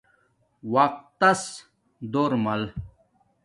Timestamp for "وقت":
0.73-1.03